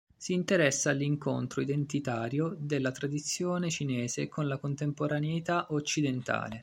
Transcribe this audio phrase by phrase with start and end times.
[0.17, 6.59] Si interessa all’incontro identitario della tradizione cinese con la contemporaneità occidentale.